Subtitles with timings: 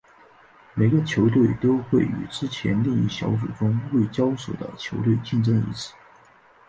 [0.73, 5.93] 每个球队都会与之前另一小组中未交手的球队竞争一次。